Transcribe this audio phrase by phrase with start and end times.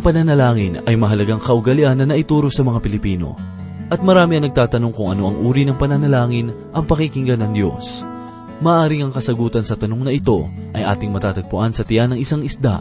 [0.00, 3.36] Ang pananalangin ay mahalagang kaugalian na naituro sa mga Pilipino.
[3.92, 8.00] At marami ang nagtatanong kung ano ang uri ng pananalangin ang pakikinggan ng Diyos.
[8.64, 12.80] Maaring ang kasagutan sa tanong na ito ay ating matatagpuan sa tiyan ng isang isda.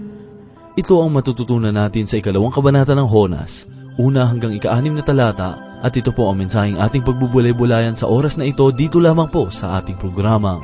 [0.79, 3.67] Ito ang matututunan natin sa ikalawang kabanata ng Honas,
[3.99, 8.47] una hanggang ikaanim na talata, at ito po ang mensaheng ating pagbubulay-bulayan sa oras na
[8.47, 10.63] ito dito lamang po sa ating programang,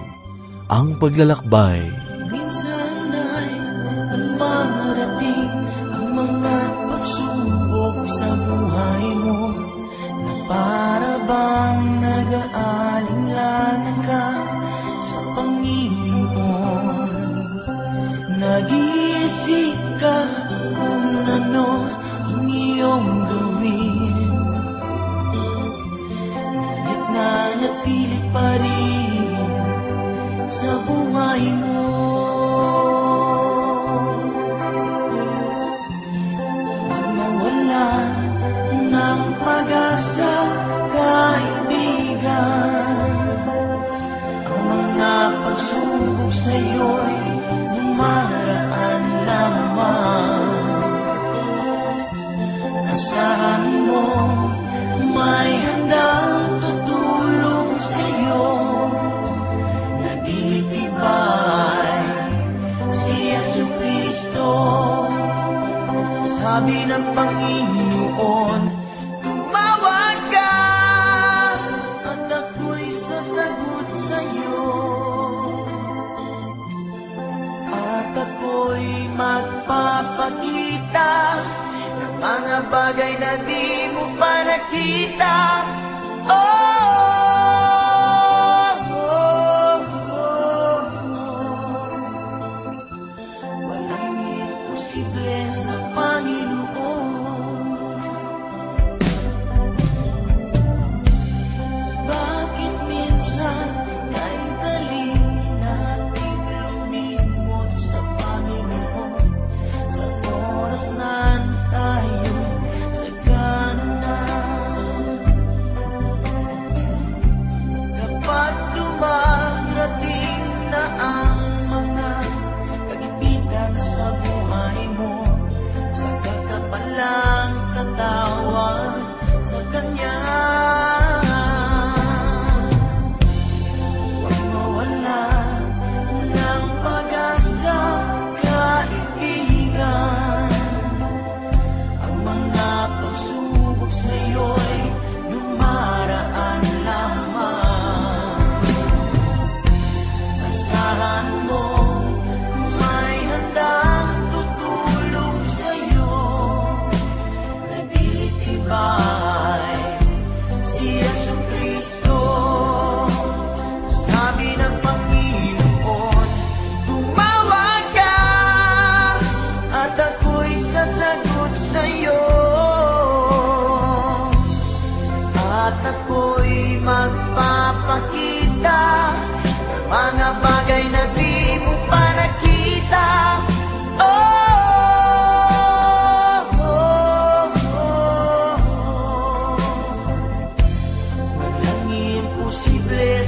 [0.71, 1.83] Ang Paglalakbay.
[2.31, 2.74] Minsan
[31.35, 31.74] buhay
[79.75, 81.11] magpapakita
[81.99, 85.35] ng mga bagay na di mo pa nakita.
[86.31, 86.54] Oh,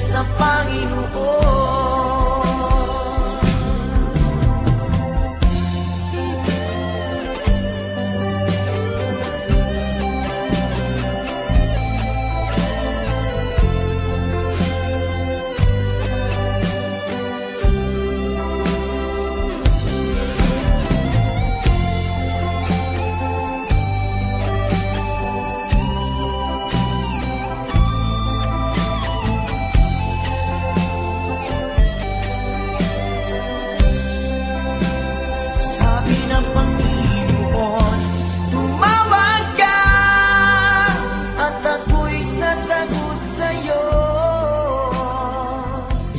[0.08, 1.67] sa Panginoon.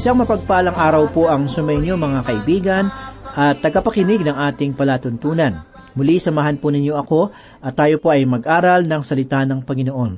[0.08, 2.88] Isang mapagpalang araw po ang sumainyo mga kaibigan
[3.36, 5.68] at tagapakinig ng ating palatuntunan.
[5.92, 7.28] Muli samahan po ninyo ako
[7.60, 10.12] at tayo po ay mag-aral ng salita ng Panginoon.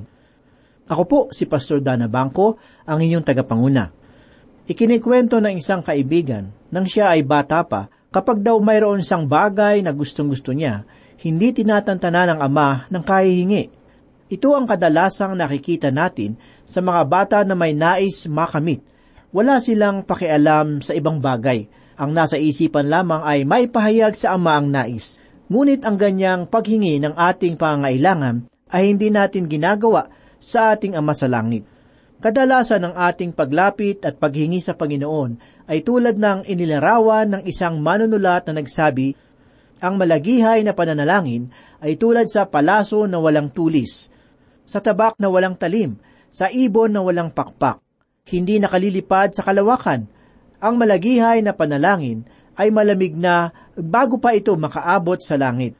[0.87, 2.55] Ako po si Pastor Dana Bangko,
[2.87, 3.91] ang inyong tagapanguna.
[4.71, 9.91] Ikinikwento ng isang kaibigan nang siya ay bata pa kapag daw mayroon siyang bagay na
[9.91, 10.87] gustong-gusto niya,
[11.19, 13.63] hindi tinatantana ng ama ng kahihingi.
[14.31, 18.87] Ito ang kadalasang nakikita natin sa mga bata na may nais makamit.
[19.31, 21.71] Wala silang pakialam sa ibang bagay.
[21.95, 25.23] Ang nasa isipan lamang ay maipahayag sa ama ang nais.
[25.47, 31.31] Ngunit ang ganyang paghingi ng ating pangailangan ay hindi natin ginagawa sa ating Ama sa
[31.31, 31.63] Langit.
[32.19, 38.45] Kadalasan ng ating paglapit at paghingi sa Panginoon ay tulad ng inilarawan ng isang manunulat
[38.51, 39.15] na nagsabi,
[39.81, 41.49] ang malagihay na pananalangin
[41.81, 44.13] ay tulad sa palaso na walang tulis,
[44.67, 45.97] sa tabak na walang talim,
[46.29, 47.81] sa ibon na walang pakpak.
[48.27, 50.05] Hindi nakalilipad sa kalawakan.
[50.61, 52.21] Ang malagihay na panalangin
[52.53, 55.73] ay malamig na bago pa ito makaabot sa langit.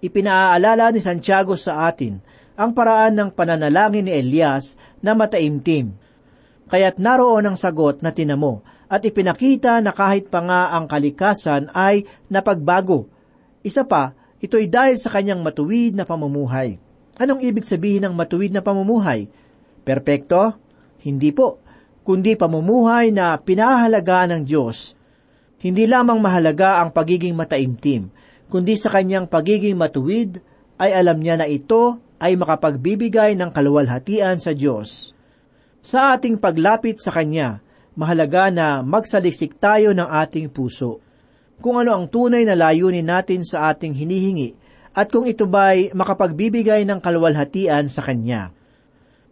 [0.00, 2.20] Ipinaaalala ni Santiago sa atin
[2.54, 5.92] ang paraan ng pananalangin ni Elias na mataimtim.
[6.70, 12.08] Kaya't naroon ang sagot na tinamo at ipinakita na kahit pa nga ang kalikasan ay
[12.30, 13.10] napagbago.
[13.64, 16.80] Isa pa, ito'y dahil sa kanyang matuwid na pamumuhay.
[17.20, 19.28] Anong ibig sabihin ng matuwid na pamumuhay?
[19.84, 20.56] Perpekto?
[21.04, 21.63] Hindi po,
[22.04, 24.94] kundi pamumuhay na pinahalaga ng Diyos.
[25.58, 28.12] Hindi lamang mahalaga ang pagiging mataimtim,
[28.52, 30.44] kundi sa kanyang pagiging matuwid
[30.76, 35.16] ay alam niya na ito ay makapagbibigay ng kaluwalhatian sa Diyos.
[35.84, 37.60] Sa ating paglapit sa Kanya,
[37.92, 41.04] mahalaga na magsaliksik tayo ng ating puso.
[41.60, 44.56] Kung ano ang tunay na layunin natin sa ating hinihingi,
[44.94, 48.53] at kung ito ba'y makapagbibigay ng kaluwalhatian sa Kanya.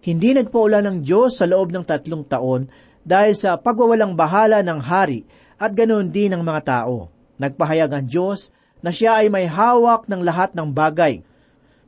[0.03, 2.67] Hindi nagpaulan ng Diyos sa loob ng tatlong taon
[3.07, 5.23] dahil sa pagwawalang bahala ng hari
[5.57, 7.09] at ganoon din ng mga tao.
[7.39, 8.51] Nagpahayag ang Diyos
[8.83, 11.23] na siya ay may hawak ng lahat ng bagay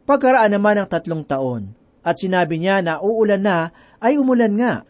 [0.05, 1.73] Pagkaraan naman ng tatlong taon,
[2.05, 3.73] at sinabi niya na uulan na,
[4.05, 4.85] ay umulan nga.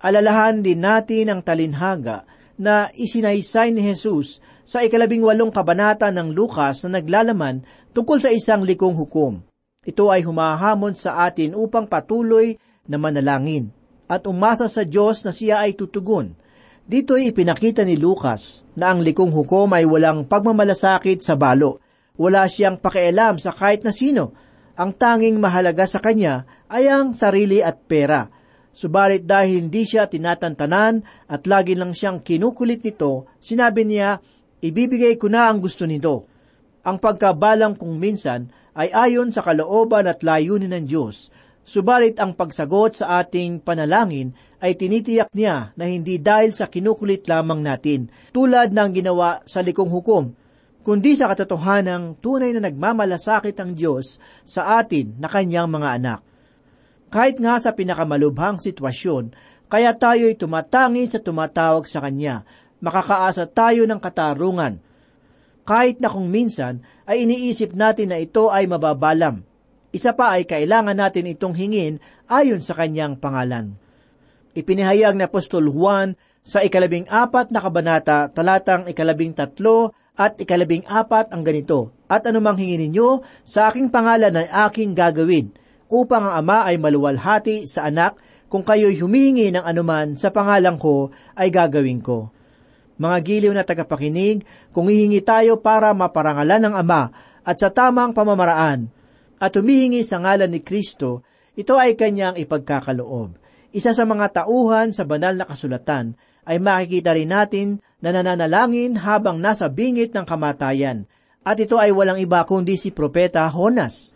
[0.00, 2.24] Alalahan din natin ang talinhaga
[2.56, 8.64] na isinaysay ni Jesus sa ikalabing walong kabanata ng Lukas na naglalaman tungkol sa isang
[8.64, 9.44] likong hukom.
[9.86, 12.58] Ito ay humahamon sa atin upang patuloy
[12.90, 13.70] na manalangin
[14.10, 16.34] at umasa sa Diyos na siya ay tutugon.
[16.86, 21.82] Dito'y ipinakita ni Lucas na ang likong hukom ay walang pagmamalasakit sa balo.
[22.18, 24.34] Wala siyang pakialam sa kahit na sino
[24.76, 28.28] ang tanging mahalaga sa kanya ay ang sarili at pera.
[28.76, 31.00] Subalit dahil hindi siya tinatantanan
[31.32, 34.20] at lagi lang siyang kinukulit nito, sinabi niya,
[34.60, 36.28] ibibigay ko na ang gusto nito.
[36.84, 41.32] Ang pagkabalang kung minsan ay ayon sa kalooban at layunin ng Diyos,
[41.64, 47.64] subalit ang pagsagot sa ating panalangin ay tinitiyak niya na hindi dahil sa kinukulit lamang
[47.64, 50.36] natin, tulad ng ginawa sa likong hukom,
[50.84, 56.20] kundi sa katotohanang tunay na nagmamalasakit ang Diyos sa atin na kanyang mga anak.
[57.10, 59.34] Kahit nga sa pinakamalubhang sitwasyon,
[59.66, 62.46] kaya tayo'y tumatangi sa tumatawag sa Kanya,
[62.78, 64.78] makakaasa tayo ng katarungan.
[65.66, 69.42] Kahit na kung minsan ay iniisip natin na ito ay mababalam,
[69.90, 71.98] isa pa ay kailangan natin itong hingin
[72.30, 73.74] ayon sa kanyang pangalan.
[74.54, 76.14] Ipinahayag ni Apostol Juan
[76.46, 82.56] sa ikalabing apat na kabanata, talatang ikalabing tatlo at ikalabing apat ang ganito, At anumang
[82.56, 85.50] hingin ninyo, sa aking pangalan ay aking gagawin,
[85.90, 88.16] upang ang Ama ay maluwalhati sa anak,
[88.46, 92.30] kung kayo'y humihingi ng anuman sa pangalan ko, ay gagawin ko.
[92.96, 97.02] Mga giliw na tagapakinig, kung hihingi tayo para maparangalan ng Ama
[97.44, 98.88] at sa tamang pamamaraan,
[99.36, 101.20] at humihingi sa ngalan ni Kristo,
[101.52, 103.36] ito ay kanyang ipagkakaloob.
[103.76, 106.16] Isa sa mga tauhan sa banal na kasulatan
[106.48, 107.68] ay makikita rin natin
[108.00, 111.04] na nananalangin habang nasa bingit ng kamatayan.
[111.44, 114.15] At ito ay walang iba kundi si Propeta Honas.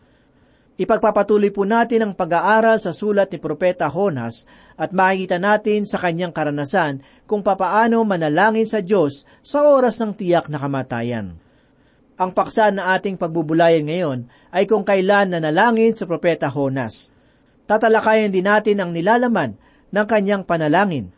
[0.80, 4.48] Ipagpapatuloy po natin ang pag-aaral sa sulat ni Propeta Honas
[4.80, 10.48] at makikita natin sa kanyang karanasan kung papaano manalangin sa Diyos sa oras ng tiyak
[10.48, 11.36] na kamatayan.
[12.16, 14.18] Ang paksa na ating pagbubulayan ngayon
[14.56, 17.12] ay kung kailan nanalangin sa Propeta Honas.
[17.68, 19.60] Tatalakayan din natin ang nilalaman
[19.92, 21.12] ng kanyang panalangin.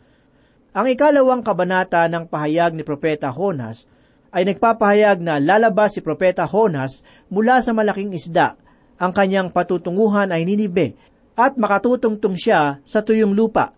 [0.75, 3.87] Ang ikalawang kabanata ng pahayag ni Propeta Honas
[4.35, 6.99] ay nagpapahayag na lalabas si Propeta Honas
[7.31, 8.59] mula sa malaking isda.
[9.01, 10.93] Ang kanyang patutunguhan ay Ninibe
[11.33, 13.73] at makatutungtong siya sa tuyong lupa.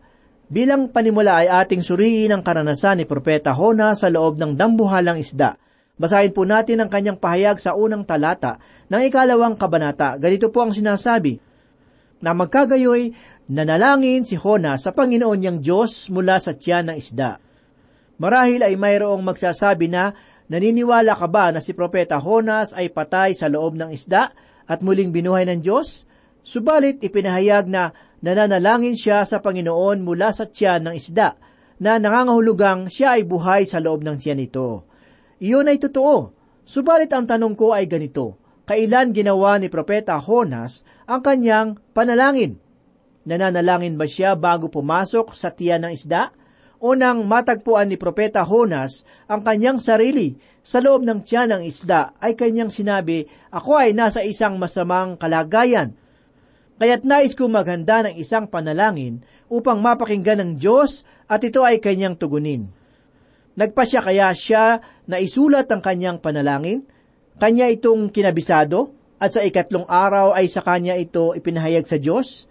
[0.46, 5.58] Bilang panimula ay ating suriin ang karanasan ni Propeta Honas sa loob ng dambuhalang isda.
[5.96, 8.60] Basahin po natin ang kanyang pahayag sa unang talata
[8.92, 10.20] ng ikalawang kabanata.
[10.20, 11.40] Ganito po ang sinasabi,
[12.20, 17.38] na magkagayoy Nanalangin si Jonas sa Panginoon niyang Diyos mula sa tiyan ng isda.
[18.18, 20.18] Marahil ay mayroong magsasabi na,
[20.50, 24.34] naniniwala ka ba na si Propeta Jonas ay patay sa loob ng isda
[24.66, 26.06] at muling binuhay ng Diyos?
[26.46, 31.38] Subalit ipinahayag na nananalangin siya sa Panginoon mula sa tiyan ng isda,
[31.82, 34.88] na nangangahulugang siya ay buhay sa loob ng tiyan nito.
[35.44, 36.32] Iyon ay totoo.
[36.66, 42.58] Subalit ang tanong ko ay ganito, kailan ginawa ni Propeta Jonas ang kanyang panalangin?
[43.26, 46.34] Nananalangin ba siya bago pumasok sa tiyan ng isda?
[46.86, 52.38] Unang matagpuan ni Propeta Honas ang kanyang sarili sa loob ng tiyan ng isda ay
[52.38, 55.98] kanyang sinabi, Ako ay nasa isang masamang kalagayan.
[56.78, 62.22] Kaya't nais ko maghanda ng isang panalangin upang mapakinggan ng Diyos at ito ay kanyang
[62.22, 62.70] tugunin.
[63.58, 64.78] Nagpasya kaya siya
[65.10, 66.86] na isulat ang kanyang panalangin?
[67.42, 72.46] Kanya itong kinabisado at sa ikatlong araw ay sa kanya ito ipinahayag sa Diyos?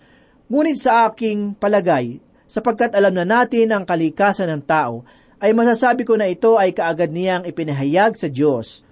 [0.50, 2.19] Ngunit sa aking palagay,
[2.54, 5.02] sapagkat alam na natin ang kalikasan ng tao,
[5.42, 8.87] ay masasabi ko na ito ay kaagad niyang ipinahayag sa Diyos.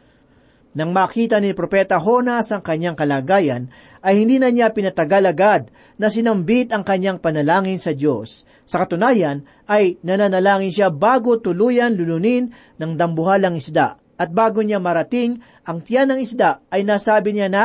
[0.75, 3.71] Nang makita ni Propeta Honas ang kanyang kalagayan,
[4.02, 5.62] ay hindi na niya pinatagal agad
[5.95, 8.42] na sinambit ang kanyang panalangin sa Diyos.
[8.66, 12.50] Sa katunayan, ay nananalangin siya bago tuluyan lulunin
[12.83, 14.00] ng dambuhalang isda.
[14.19, 17.64] At bago niya marating ang tiyan ng isda, ay nasabi niya na,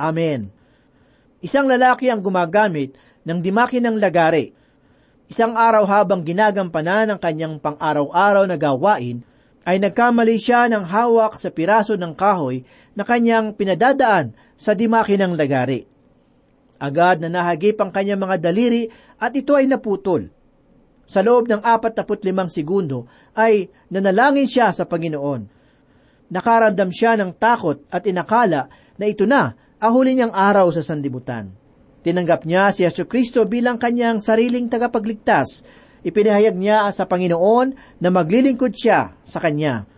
[0.00, 0.48] Amen.
[1.44, 2.96] Isang lalaki ang gumagamit
[3.28, 4.63] ng dimaki ng lagari.
[5.24, 9.24] Isang araw habang ginagampanan ang kanyang pang-araw-araw na gawain,
[9.64, 12.60] ay nagkamali siya ng hawak sa piraso ng kahoy
[12.92, 15.88] na kanyang pinadadaan sa dimaki ng lagari.
[16.76, 20.28] Agad na nahagip ang kanyang mga daliri at ito ay naputol.
[21.08, 22.20] Sa loob ng 45
[22.52, 25.48] segundo ay nanalangin siya sa Panginoon.
[26.28, 28.68] Nakaramdam siya ng takot at inakala
[29.00, 31.63] na ito na ang huli niyang araw sa sandibutan.
[32.04, 35.64] Tinanggap niya si Yesu Kristo bilang kanyang sariling tagapagligtas.
[36.04, 39.88] Ipinahayag niya sa Panginoon na maglilingkod siya sa kanya.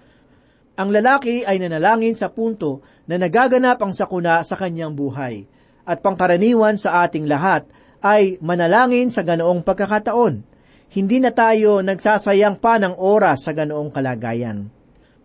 [0.78, 5.50] Ang lalaki ay nanalangin sa punto na nagaganap ang sakuna sa kanyang buhay.
[5.82, 7.66] At pangkaraniwan sa ating lahat
[7.98, 10.46] ay manalangin sa ganoong pagkakataon.
[10.94, 14.70] Hindi na tayo nagsasayang pa ng oras sa ganoong kalagayan.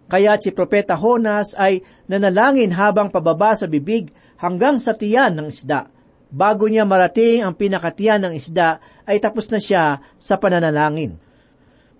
[0.09, 4.09] Kaya si Propeta Honas ay nanalangin habang pababa sa bibig
[4.41, 6.00] hanggang sa tiyan ng isda
[6.31, 11.19] bago niya marating ang pinakatiyan ng isda, ay tapos na siya sa pananalangin.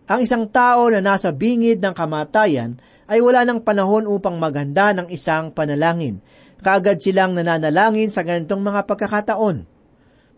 [0.07, 2.79] Ang isang tao na nasa bingid ng kamatayan
[3.11, 6.23] ay wala ng panahon upang maghanda ng isang panalangin.
[6.63, 9.67] Kaagad silang nananalangin sa ganitong mga pagkakataon.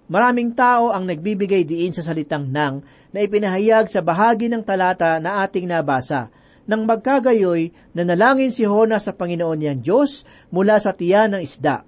[0.09, 5.41] Maraming tao ang nagbibigay diin sa salitang nang na ipinahayag sa bahagi ng talata na
[5.41, 6.29] ating nabasa.
[6.63, 10.23] Nang magkagayoy, nanalangin si Hona sa Panginoon niyang Diyos
[10.53, 11.83] mula sa tiyan ng isda.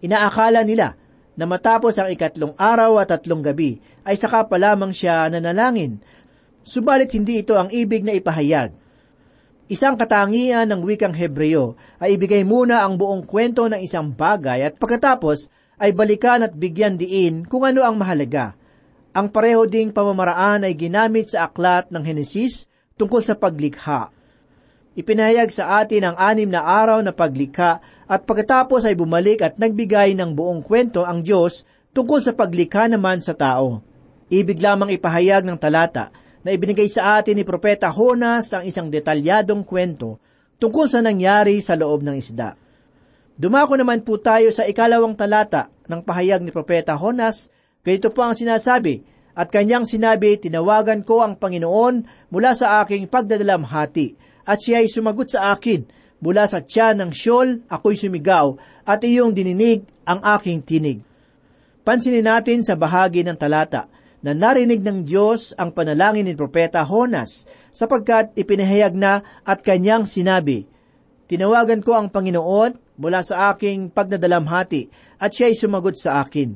[0.00, 1.01] Inaakala nila
[1.32, 6.00] na matapos ang ikatlong araw at tatlong gabi ay saka pa lamang siya nanalangin.
[6.62, 8.70] Subalit hindi ito ang ibig na ipahayag.
[9.72, 14.76] Isang katangian ng wikang Hebreo ay ibigay muna ang buong kwento ng isang bagay at
[14.76, 15.48] pagkatapos
[15.80, 18.52] ay balikan at bigyan diin kung ano ang mahalaga.
[19.16, 22.68] Ang pareho ding pamamaraan ay ginamit sa aklat ng Henesis
[23.00, 24.12] tungkol sa paglikha.
[24.92, 30.12] Ipinahayag sa atin ang anim na araw na paglikha at pagkatapos ay bumalik at nagbigay
[30.12, 31.64] ng buong kwento ang Diyos
[31.96, 33.80] tungkol sa paglikha naman sa tao.
[34.28, 36.12] Ibig lamang ipahayag ng talata
[36.44, 40.20] na ibinigay sa atin ni Propeta Honas ang isang detalyadong kwento
[40.60, 42.60] tungkol sa nangyari sa loob ng isda.
[43.32, 47.48] Dumako naman po tayo sa ikalawang talata ng pahayag ni Propeta Honas.
[47.80, 54.31] Ganito po ang sinasabi, at kanyang sinabi, tinawagan ko ang Panginoon mula sa aking pagdadalamhati
[54.42, 55.86] at siya ay sumagot sa akin,
[56.22, 58.54] mula sa tiyan ng siyol, ako'y sumigaw,
[58.86, 61.02] at iyong dininig ang aking tinig.
[61.82, 63.90] Pansinin natin sa bahagi ng talata
[64.22, 67.42] na narinig ng Diyos ang panalangin ni Propeta Honas
[67.74, 70.70] sapagkat ipinahayag na at kanyang sinabi,
[71.26, 74.82] Tinawagan ko ang Panginoon mula sa aking pagnadalamhati
[75.18, 76.54] at siya ay sumagot sa akin.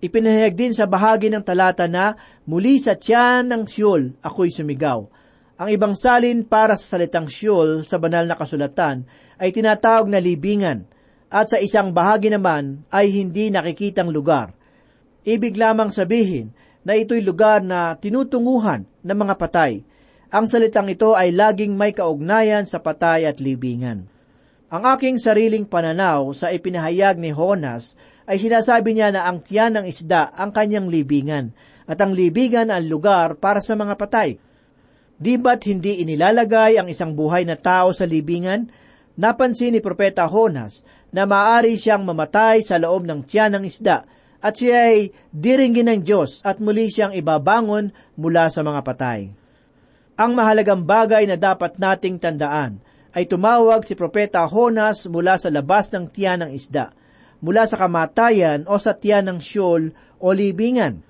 [0.00, 2.16] Ipinahayag din sa bahagi ng talata na
[2.48, 5.19] muli sa tiyan ng siyol ako'y sumigaw
[5.60, 9.04] ang ibang salin para sa salitang Sheol sa banal na kasulatan
[9.36, 10.88] ay tinatawag na libingan
[11.28, 14.56] at sa isang bahagi naman ay hindi nakikitang lugar.
[15.20, 19.84] Ibig lamang sabihin na ito'y lugar na tinutunguhan ng mga patay.
[20.32, 24.08] Ang salitang ito ay laging may kaugnayan sa patay at libingan.
[24.72, 29.84] Ang aking sariling pananaw sa ipinahayag ni Honas ay sinasabi niya na ang tiyan ng
[29.84, 31.52] isda ang kanyang libingan
[31.84, 34.40] at ang libingan ang lugar para sa mga patay.
[35.20, 38.72] Di ba't hindi inilalagay ang isang buhay na tao sa libingan?
[39.20, 40.80] Napansin ni Propeta Honas
[41.12, 44.08] na maaari siyang mamatay sa loob ng tiyan ng isda
[44.40, 49.28] at siya ay diringgin ng Diyos at muli siyang ibabangon mula sa mga patay.
[50.16, 52.80] Ang mahalagang bagay na dapat nating tandaan
[53.12, 56.96] ay tumawag si Propeta Honas mula sa labas ng tiyan ng isda,
[57.44, 61.04] mula sa kamatayan o sa tiyan ng siyol o libingan.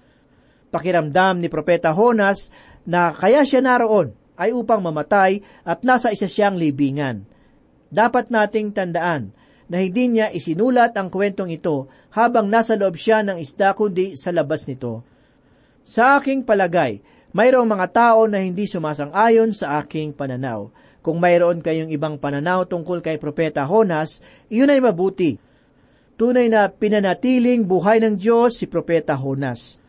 [0.70, 2.50] Pakiramdam ni Propeta Honas
[2.88, 7.28] na kaya siya naroon ay upang mamatay at nasa isa siyang libingan.
[7.90, 9.34] Dapat nating tandaan
[9.70, 14.30] na hindi niya isinulat ang kwentong ito habang nasa loob siya ng isda kundi sa
[14.30, 15.02] labas nito.
[15.86, 17.02] Sa aking palagay,
[17.34, 20.70] mayroong mga tao na hindi sumasang-ayon sa aking pananaw.
[21.00, 24.20] Kung mayroon kayong ibang pananaw tungkol kay Propeta Honas,
[24.52, 25.40] iyon ay mabuti.
[26.20, 29.79] Tunay na pinanatiling buhay ng Diyos si Propeta Honas.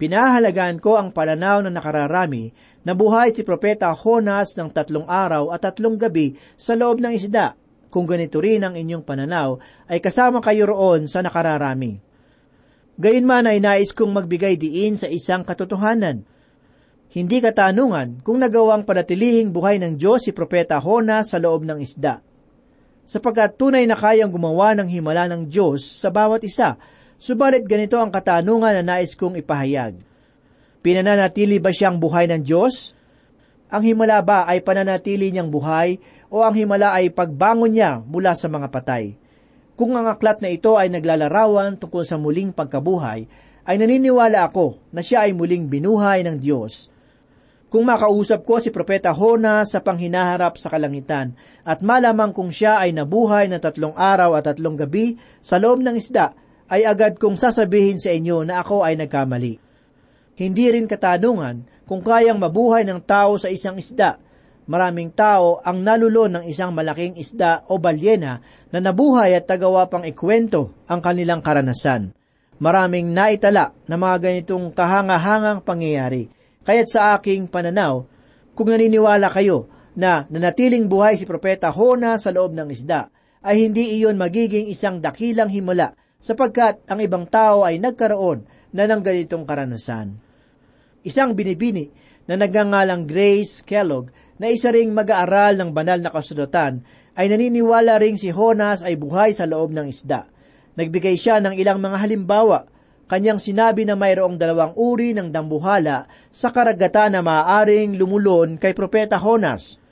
[0.00, 2.56] Pinahalagaan ko ang pananaw na nakararami
[2.88, 7.52] na buhay si Propeta Honas ng tatlong araw at tatlong gabi sa loob ng isda.
[7.92, 9.60] Kung ganito rin ang inyong pananaw,
[9.92, 12.00] ay kasama kayo roon sa nakararami.
[12.96, 16.24] Gayunman ay nais kong magbigay diin sa isang katotohanan.
[17.12, 22.24] Hindi katanungan kung nagawang panatilihing buhay ng Diyos si Propeta Hona sa loob ng isda.
[23.04, 26.80] Sapagkat tunay na kayang gumawa ng himala ng Diyos sa bawat isa,
[27.20, 30.00] subalit ganito ang katanungan na nais kong ipahayag.
[30.80, 32.96] Pinananatili ba siyang buhay ng Diyos?
[33.68, 36.00] Ang himala ba ay pananatili niyang buhay
[36.32, 39.14] o ang himala ay pagbangon niya mula sa mga patay?
[39.76, 43.28] Kung ang aklat na ito ay naglalarawan tungkol sa muling pagkabuhay,
[43.68, 46.88] ay naniniwala ako na siya ay muling binuhay ng Diyos.
[47.70, 52.90] Kung makausap ko si Propeta Hona sa panghinaharap sa kalangitan at malamang kung siya ay
[52.90, 56.34] nabuhay na tatlong araw at tatlong gabi sa loob ng isda,
[56.70, 59.58] ay agad kong sasabihin sa inyo na ako ay nagkamali.
[60.38, 64.22] Hindi rin katanungan kung kayang mabuhay ng tao sa isang isda.
[64.70, 68.38] Maraming tao ang nalulon ng isang malaking isda o balyena
[68.70, 72.14] na nabuhay at tagawa pang ikwento ang kanilang karanasan.
[72.62, 78.04] Maraming naitala na mga ganitong kahangahangang pangyayari Kaya't sa aking pananaw,
[78.52, 83.08] kung naniniwala kayo na nanatiling buhay si Propeta Hona sa loob ng isda,
[83.40, 88.44] ay hindi iyon magiging isang dakilang himala sapagkat ang ibang tao ay nagkaroon
[88.76, 90.14] na ng ganitong karanasan.
[91.02, 91.88] Isang binibini
[92.28, 96.84] na nagngangalang Grace Kellogg na isa ring mag-aaral ng banal na kasulatan
[97.16, 100.28] ay naniniwala ring si Honas ay buhay sa loob ng isda.
[100.78, 102.68] Nagbigay siya ng ilang mga halimbawa
[103.10, 109.18] kanyang sinabi na mayroong dalawang uri ng dambuhala sa karagatan na maaaring lumulon kay Propeta
[109.18, 109.82] Honas.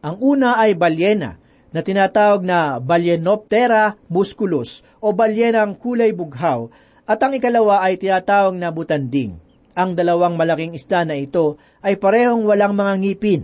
[0.00, 1.36] Ang una ay balyena,
[1.70, 6.70] na tinatawag na Balyenoptera musculus o balyenang kulay bughaw,
[7.06, 9.38] at ang ikalawa ay tinatawag na butanding.
[9.76, 13.42] Ang dalawang malaking isda na ito ay parehong walang mga ngipin.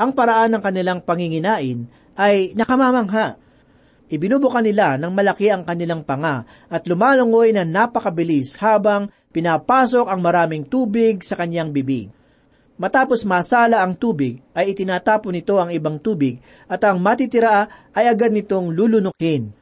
[0.00, 1.84] Ang paraan ng kanilang panginginain
[2.16, 3.36] ay nakamamangha
[4.10, 10.66] Ibinubuka nila ng malaki ang kanilang panga at lumalungoy na napakabilis habang pinapasok ang maraming
[10.66, 12.10] tubig sa kanyang bibig.
[12.80, 18.32] Matapos masala ang tubig, ay itinatapon nito ang ibang tubig at ang matitira ay agad
[18.32, 19.52] nitong lulunukin.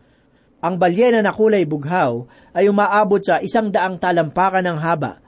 [0.63, 5.19] Ang balyena na kulay bughaw ay umaabot sa isang daang talampakan ng haba.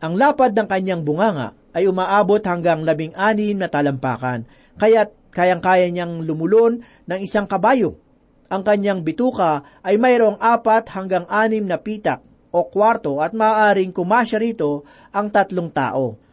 [0.00, 4.48] Ang lapad ng kanyang bunganga ay umaabot hanggang labing anim na talampakan,
[4.80, 8.00] kaya't kayang-kaya niyang lumulon ng isang kabayo
[8.46, 12.22] ang kanyang bituka ay mayroong apat hanggang anim na pitak
[12.54, 16.25] o kwarto at maaaring kumasya rito ang tatlong tao.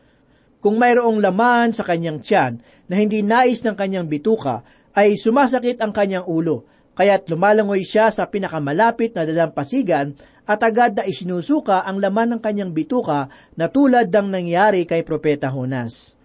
[0.64, 4.64] Kung mayroong laman sa kanyang tiyan na hindi nais ng kanyang bituka,
[4.96, 6.64] ay sumasakit ang kanyang ulo,
[6.96, 10.16] kaya't lumalangoy siya sa pinakamalapit na dalampasigan
[10.48, 13.28] at agad na isinusuka ang laman ng kanyang bituka
[13.60, 16.16] na tulad ng nangyari kay Propeta Honas.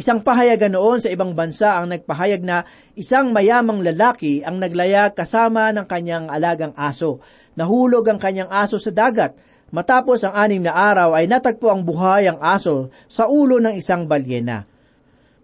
[0.00, 2.64] Isang pahayagan noon sa ibang bansa ang nagpahayag na
[2.96, 7.20] isang mayamang lalaki ang naglaya kasama ng kanyang alagang aso.
[7.60, 9.36] Nahulog ang kanyang aso sa dagat.
[9.70, 14.10] Matapos ang anim na araw ay natagpo ang buhay ang aso sa ulo ng isang
[14.10, 14.66] balyena.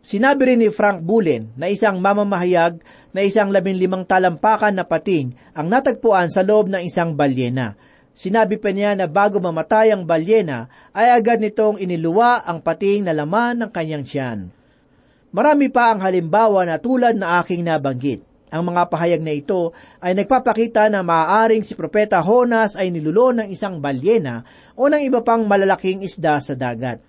[0.07, 2.79] Sinabi rin ni Frank Bullen na isang mamamahayag
[3.11, 7.79] na isang labinlimang talampakan na pating ang natagpuan sa loob ng isang balyena.
[8.17, 13.13] Sinabi pa niya na bago mamatay ang balyena, ay agad nitong iniluwa ang pating na
[13.13, 14.39] laman ng kanyang tiyan.
[15.37, 18.36] Marami pa ang halimbawa na tulad na aking nabanggit.
[18.47, 23.51] Ang mga pahayag na ito ay nagpapakita na maaaring si Propeta Honas ay nilulo ng
[23.51, 24.47] isang balyena
[24.79, 27.03] o ng iba pang malalaking isda sa dagat.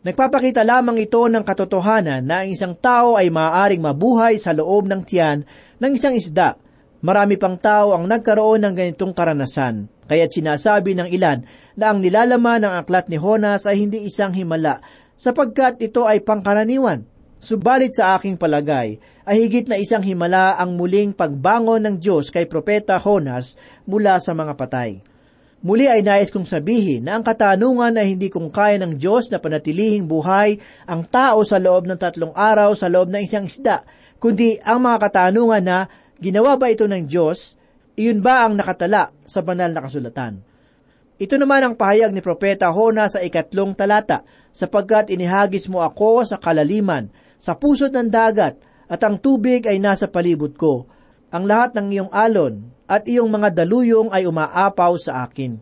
[0.00, 5.04] Nagpapakita lamang ito ng katotohanan na ang isang tao ay maaaring mabuhay sa loob ng
[5.04, 5.44] tiyan
[5.76, 6.56] ng isang isda.
[7.04, 9.92] Marami pang tao ang nagkaroon ng ganitong karanasan.
[10.08, 11.44] Kaya't sinasabi ng ilan
[11.76, 14.80] na ang nilalaman ng aklat ni Honas ay hindi isang himala
[15.20, 17.04] sapagkat ito ay pangkaraniwan.
[17.40, 22.44] Subalit sa aking palagay, ay higit na isang himala ang muling pagbangon ng Diyos kay
[22.44, 23.56] Propeta Honas
[23.88, 25.00] mula sa mga patay.
[25.64, 29.40] Muli ay nais kong sabihin na ang katanungan ay hindi kung kaya ng Diyos na
[29.40, 33.88] panatilihing buhay ang tao sa loob ng tatlong araw sa loob ng isang isda,
[34.20, 35.88] kundi ang mga katanungan na
[36.20, 37.56] ginawa ba ito ng Diyos
[37.96, 40.40] iyon ba ang nakatala sa banal na kasulatan?
[41.20, 44.24] Ito naman ang pahayag ni Propeta Hona sa ikatlong talata,
[44.56, 50.06] sapagkat inihagis mo ako sa kalaliman, sa pusod ng dagat, at ang tubig ay nasa
[50.10, 50.84] palibot ko.
[51.32, 55.56] Ang lahat ng iyong alon at iyong mga daluyong ay umaapaw sa akin.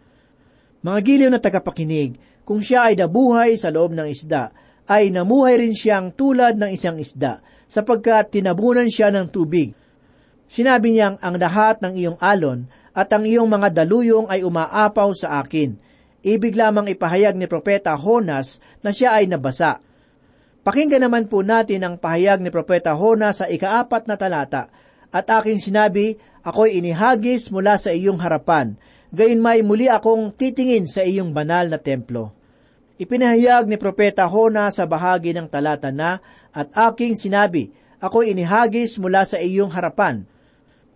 [0.82, 2.16] Mga giliw na tagapakinig,
[2.48, 4.50] kung siya ay nabuhay sa loob ng isda,
[4.88, 9.76] ay namuhay rin siyang tulad ng isang isda, sapagkat tinabunan siya ng tubig.
[10.48, 12.64] Sinabi niyang ang lahat ng iyong alon
[12.96, 15.76] at ang iyong mga daluyong ay umaapaw sa akin.
[16.24, 19.84] Ibig lamang ipahayag ni Propeta Honas na siya ay nabasa.
[20.68, 24.68] Pakinggan naman po natin ang pahayag ni Propeta Honas sa ikaapat na talata.
[25.08, 28.76] At aking sinabi, ako'y inihagis mula sa iyong harapan,
[29.08, 32.36] gayon may muli akong titingin sa iyong banal na templo.
[33.00, 36.20] Ipinahayag ni Propeta Hona sa bahagi ng talata na,
[36.52, 37.72] At aking sinabi,
[38.04, 40.28] ako'y inihagis mula sa iyong harapan.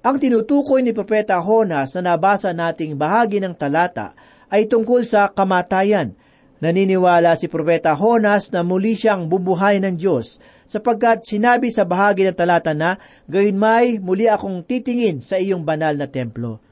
[0.05, 4.13] Ang tinutukoy ni Propeta Honas na nabasa nating bahagi ng talata
[4.53, 6.13] ay tungkol sa kamatayan.
[6.63, 10.39] Naniniwala si Propeta Honas na muli siyang bubuhay ng Diyos,
[10.71, 15.99] sapagkat sinabi sa bahagi ng talata na, Gayun may muli akong titingin sa iyong banal
[15.99, 16.63] na templo.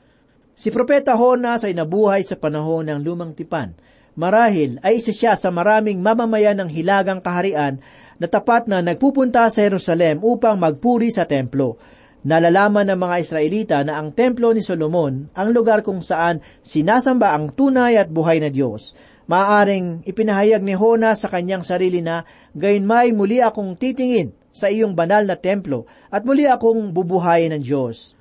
[0.54, 3.74] Si Propeta Honas ay nabuhay sa panahon ng lumang tipan,
[4.14, 7.78] Marahil ay isa siya sa maraming mamamayan ng hilagang kaharian
[8.20, 11.78] na tapat na nagpupunta sa Jerusalem upang magpuri sa templo.
[12.20, 17.56] Nalalaman ng mga Israelita na ang templo ni Solomon ang lugar kung saan sinasamba ang
[17.56, 18.92] tunay at buhay na Diyos.
[19.30, 24.98] Maaring ipinahayag ni Hona sa kanyang sarili na, Gayon may muli akong titingin sa iyong
[24.98, 28.18] banal na templo at muli akong bubuhayin ng Diyos.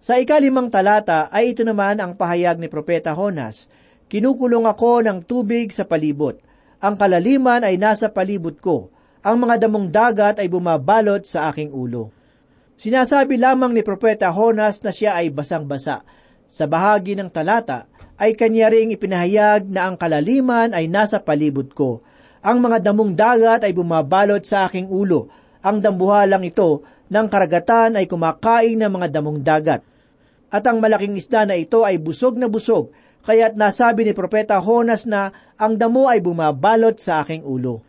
[0.00, 3.68] Sa ikalimang talata ay ito naman ang pahayag ni Propeta Honas.
[4.08, 6.40] Kinukulong ako ng tubig sa palibot.
[6.80, 8.88] Ang kalaliman ay nasa palibot ko.
[9.20, 12.08] Ang mga damong dagat ay bumabalot sa aking ulo.
[12.80, 16.08] Sinasabi lamang ni Propeta Honas na siya ay basang-basa.
[16.48, 17.84] Sa bahagi ng talata
[18.16, 22.00] ay kanya ring ipinahayag na ang kalaliman ay nasa palibot ko.
[22.40, 25.28] Ang mga damong dagat ay bumabalot sa aking ulo.
[25.60, 26.82] Ang dambuhalang ito
[27.12, 29.84] ng karagatan ay kumakain ng mga damong dagat.
[30.48, 32.88] At ang malaking isda na ito ay busog na busog
[33.28, 37.84] kaya't nasabi ni Propeta Honas na ang damo ay bumabalot sa aking ulo.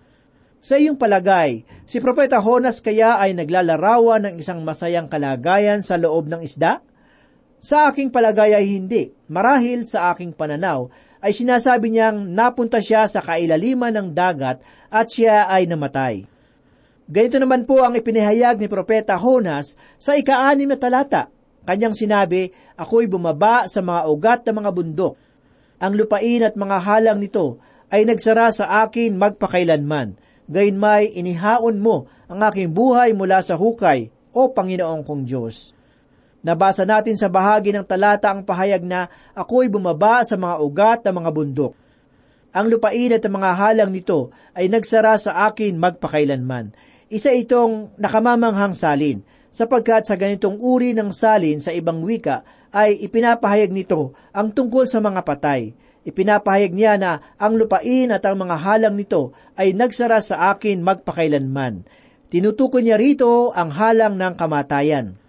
[0.60, 6.28] Sa iyong palagay, si Propeta Honas kaya ay naglalarawan ng isang masayang kalagayan sa loob
[6.28, 6.84] ng isda?
[7.60, 9.12] Sa aking palagay ay hindi.
[9.28, 10.88] Marahil sa aking pananaw,
[11.20, 16.24] ay sinasabi niyang napunta siya sa kailaliman ng dagat at siya ay namatay.
[17.10, 21.28] Ganito naman po ang ipinahayag ni Propeta Honas sa ika-anim na talata.
[21.68, 22.48] Kanyang sinabi,
[22.80, 25.14] Ako'y bumaba sa mga ugat ng mga bundok.
[25.84, 27.60] Ang lupain at mga halang nito
[27.92, 30.16] ay nagsara sa akin magpakailanman.
[30.48, 35.79] Gayon may inihaon mo ang aking buhay mula sa hukay, o Panginoong kong Diyos.
[36.40, 41.16] Nabasa natin sa bahagi ng talata ang pahayag na ako'y bumaba sa mga ugat ng
[41.20, 41.74] mga bundok.
[42.56, 46.74] Ang lupain at ang mga halang nito ay nagsara sa akin magpakailanman.
[47.12, 49.20] Isa itong nakamamanghang salin
[49.52, 55.04] sapagkat sa ganitong uri ng salin sa ibang wika ay ipinapahayag nito ang tungkol sa
[55.04, 55.76] mga patay.
[56.08, 61.84] Ipinapahayag niya na ang lupain at ang mga halang nito ay nagsara sa akin magpakailanman.
[62.32, 65.20] Tinutukoy niya rito ang halang ng kamatayan.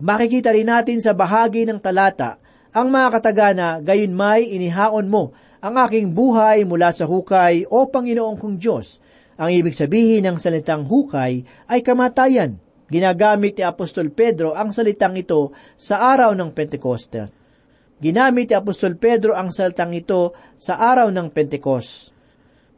[0.00, 2.40] Makikita rin natin sa bahagi ng talata
[2.72, 8.40] ang mga katagana gayon may inihaon mo ang aking buhay mula sa hukay o Panginoong
[8.40, 8.96] kong Diyos.
[9.36, 12.56] Ang ibig sabihin ng salitang hukay ay kamatayan.
[12.88, 17.28] Ginagamit ni Apostol Pedro ang salitang ito sa araw ng Pentecoste.
[18.00, 22.19] Ginamit ni Apostol Pedro ang salitang ito sa araw ng Pentecost.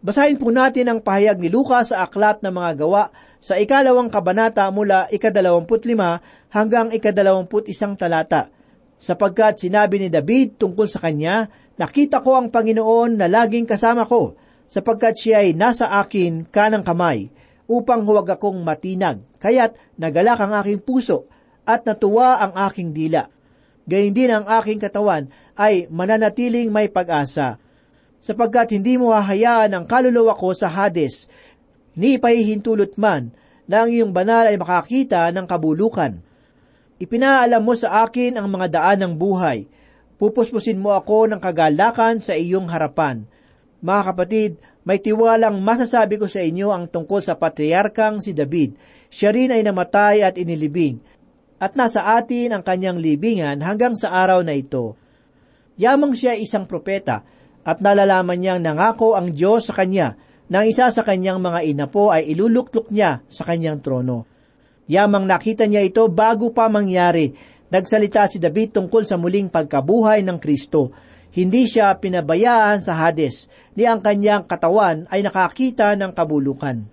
[0.03, 4.67] Basahin po natin ang pahayag ni Lucas sa aklat ng mga gawa sa ikalawang kabanata
[4.75, 6.19] mula ikadalawamput lima
[6.51, 8.51] hanggang ikadalawamput isang talata.
[8.99, 11.47] Sapagkat sinabi ni David tungkol sa kanya,
[11.79, 14.35] Nakita ko ang Panginoon na laging kasama ko,
[14.67, 17.31] sapagkat siya ay nasa akin kanang kamay,
[17.71, 21.31] upang huwag akong matinag, kaya't nagalak ang aking puso
[21.63, 23.31] at natuwa ang aking dila.
[23.87, 27.63] Gayun din ang aking katawan ay mananatiling may pag-asa,
[28.23, 31.27] sapagkat hindi mo hahayaan ang kaluluwa ko sa Hades,
[31.99, 33.35] ni ipahihintulot man
[33.67, 36.23] na ang iyong banal ay makakita ng kabulukan.
[37.03, 39.67] Ipinaalam mo sa akin ang mga daan ng buhay.
[40.23, 43.27] Pupuspusin mo ako ng kagalakan sa iyong harapan.
[43.83, 44.53] Mga kapatid,
[44.87, 48.79] may tiwalang masasabi ko sa inyo ang tungkol sa patriarkang si David.
[49.11, 51.03] Siya rin ay namatay at inilibing,
[51.59, 54.95] at nasa atin ang kanyang libingan hanggang sa araw na ito.
[55.79, 57.27] Yamang siya isang propeta,
[57.63, 60.19] at nalalaman niyang nangako ang Diyos sa kanya
[60.51, 64.29] na isa sa kanyang mga inapo ay iluluklok niya sa kanyang trono.
[64.91, 67.33] Yamang nakita niya ito bago pa mangyari,
[67.71, 70.93] nagsalita si David tungkol sa muling pagkabuhay ng Kristo
[71.33, 76.85] hindi siya pinabayaan sa Hades, ni ang kanyang katawan ay nakakita ng kabulukan.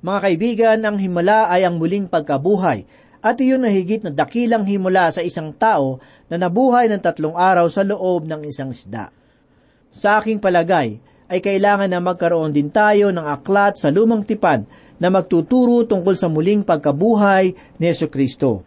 [0.00, 2.88] Mga kaibigan, ang himala ay ang muling pagkabuhay,
[3.20, 6.00] at iyon na higit na dakilang himula sa isang tao
[6.32, 9.12] na nabuhay ng tatlong araw sa loob ng isang isda.
[9.96, 11.00] Sa aking palagay,
[11.32, 14.68] ay kailangan na magkaroon din tayo ng aklat sa lumang tipan
[15.00, 18.60] na magtuturo tungkol sa muling pagkabuhay ni Yeso Kristo.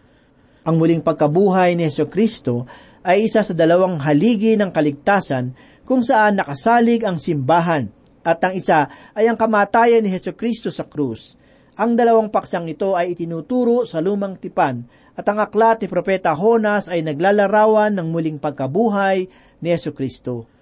[0.65, 2.65] Ang muling pagkabuhay ni Yeso Kristo
[3.05, 5.53] ay isa sa dalawang haligi ng kaligtasan
[5.85, 7.93] kung saan nakasalig ang simbahan
[8.25, 11.37] at ang isa ay ang kamatayan ni Yeso Kristo sa krus.
[11.77, 14.81] Ang dalawang paksang nito ay itinuturo sa lumang tipan
[15.13, 19.29] at ang aklat ni Propeta Honas ay naglalarawan ng muling pagkabuhay
[19.61, 20.58] ni Yeso Kristo.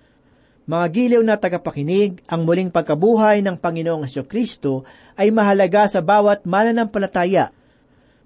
[0.68, 4.84] Mga giliw na tagapakinig, ang muling pagkabuhay ng Panginoong Yeso Kristo
[5.16, 7.56] ay mahalaga sa bawat mananampalataya.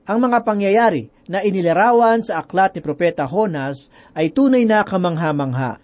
[0.10, 5.78] Ang mga pangyayari na inilarawan sa aklat ni Propeta Honas ay tunay na kamangha-mangha.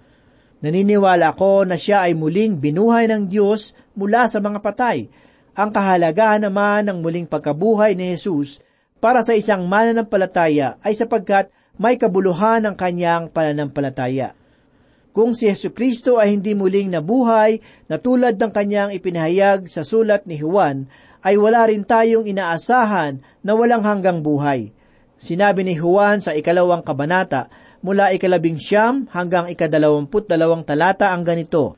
[0.58, 5.14] Naniniwala ako na siya ay muling binuhay ng Diyos mula sa mga patay.
[5.54, 8.66] Ang kahalagahan naman ng muling pagkabuhay ni Jesus
[8.98, 14.34] para sa isang mananampalataya ay sapagkat may kabuluhan ang kanyang pananampalataya.
[15.18, 17.58] Kung si Yesu Kristo ay hindi muling nabuhay
[17.90, 20.86] na tulad ng kanyang ipinahayag sa sulat ni Juan,
[21.26, 24.70] ay wala rin tayong inaasahan na walang hanggang buhay.
[25.18, 27.50] Sinabi ni Juan sa ikalawang kabanata,
[27.82, 31.74] mula ikalabing siyam hanggang ikadalawamput dalawang talata ang ganito.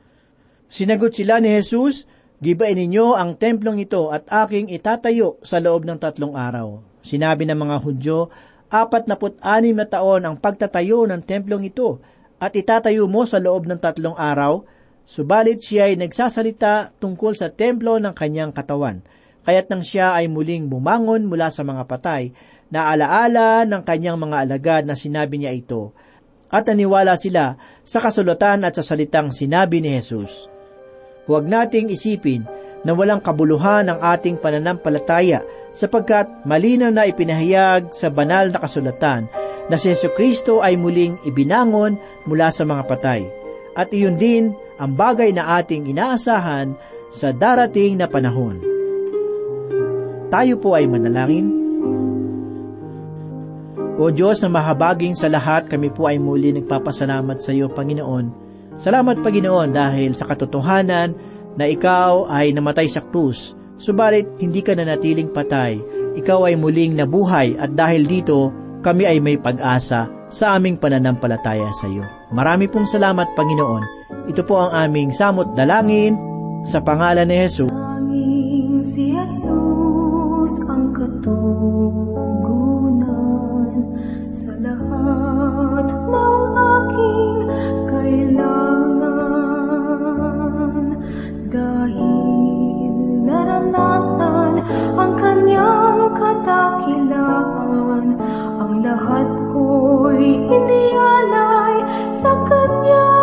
[0.68, 2.04] Sinagot sila ni Jesus,
[2.44, 6.84] Gibain ninyo ang templong ito at aking itatayo sa loob ng tatlong araw.
[7.00, 8.28] Sinabi ng mga Hudyo,
[8.68, 12.04] apat na anim na taon ang pagtatayo ng templong ito
[12.40, 14.64] at itatayo mo sa loob ng tatlong araw,
[15.04, 19.04] subalit siya ay nagsasalita tungkol sa templo ng kanyang katawan.
[19.44, 22.32] Kaya't nang siya ay muling bumangon mula sa mga patay,
[22.72, 25.92] naalaala ng kanyang mga alagad na sinabi niya ito,
[26.48, 30.48] at naniwala sila sa kasulatan at sa salitang sinabi ni Jesus.
[31.28, 32.48] Huwag nating isipin
[32.82, 35.44] na walang kabuluhan ang ating pananampalataya
[35.76, 39.30] sapagkat malinaw na ipinahayag sa banal na kasulatan
[39.70, 41.94] na si Yesu Kristo ay muling ibinangon
[42.26, 43.22] mula sa mga patay.
[43.78, 44.50] At iyon din
[44.82, 46.74] ang bagay na ating inaasahan
[47.14, 48.58] sa darating na panahon.
[50.30, 51.50] Tayo po ay manalangin.
[54.00, 58.32] O Diyos na mahabaging sa lahat, kami po ay muli nagpapasalamat sa iyo, Panginoon.
[58.80, 61.12] Salamat, Panginoon, dahil sa katotohanan
[61.58, 65.80] na ikaw ay namatay sa krus, subalit hindi ka na natiling patay.
[66.20, 68.52] Ikaw ay muling nabuhay at dahil dito,
[68.84, 72.04] kami ay may pag-asa sa aming pananampalataya sa iyo.
[72.30, 73.84] Marami pong salamat, Panginoon.
[74.28, 76.14] Ito po ang aming samot dalangin
[76.68, 77.79] sa pangalan ni Jesus.
[98.90, 101.78] Lahat ko'y inialay
[102.18, 103.19] sa kanya.